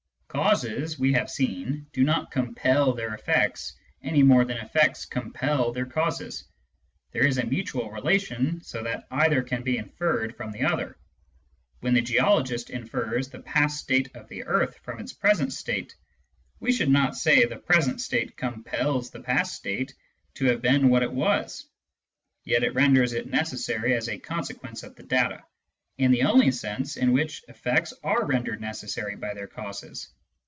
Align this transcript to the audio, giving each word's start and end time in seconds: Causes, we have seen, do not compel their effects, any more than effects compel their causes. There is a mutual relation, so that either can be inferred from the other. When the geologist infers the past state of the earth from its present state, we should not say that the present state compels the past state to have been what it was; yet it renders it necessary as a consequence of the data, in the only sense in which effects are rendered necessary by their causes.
Causes, 0.45 0.97
we 0.97 1.11
have 1.11 1.29
seen, 1.29 1.85
do 1.91 2.05
not 2.05 2.31
compel 2.31 2.93
their 2.93 3.13
effects, 3.15 3.75
any 4.01 4.23
more 4.23 4.45
than 4.45 4.55
effects 4.59 5.03
compel 5.03 5.73
their 5.73 5.85
causes. 5.85 6.45
There 7.11 7.27
is 7.27 7.37
a 7.37 7.45
mutual 7.45 7.91
relation, 7.91 8.61
so 8.63 8.81
that 8.83 9.07
either 9.11 9.43
can 9.43 9.61
be 9.61 9.75
inferred 9.77 10.37
from 10.37 10.53
the 10.53 10.63
other. 10.63 10.97
When 11.81 11.93
the 11.93 12.01
geologist 12.01 12.69
infers 12.69 13.27
the 13.27 13.41
past 13.41 13.77
state 13.79 14.15
of 14.15 14.29
the 14.29 14.45
earth 14.45 14.77
from 14.83 15.01
its 15.01 15.11
present 15.11 15.51
state, 15.51 15.93
we 16.61 16.71
should 16.71 16.87
not 16.89 17.17
say 17.17 17.41
that 17.41 17.49
the 17.49 17.57
present 17.57 17.99
state 17.99 18.37
compels 18.37 19.11
the 19.11 19.19
past 19.19 19.53
state 19.55 19.93
to 20.35 20.45
have 20.45 20.61
been 20.61 20.87
what 20.87 21.03
it 21.03 21.11
was; 21.11 21.67
yet 22.45 22.63
it 22.63 22.73
renders 22.73 23.11
it 23.11 23.27
necessary 23.29 23.95
as 23.95 24.07
a 24.07 24.17
consequence 24.17 24.81
of 24.83 24.95
the 24.95 25.03
data, 25.03 25.43
in 25.97 26.09
the 26.09 26.23
only 26.23 26.51
sense 26.51 26.95
in 26.95 27.11
which 27.11 27.43
effects 27.49 27.93
are 28.01 28.25
rendered 28.25 28.61
necessary 28.61 29.17
by 29.17 29.33
their 29.33 29.47
causes. 29.47 30.09